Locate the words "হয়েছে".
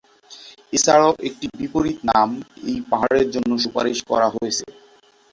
4.35-4.65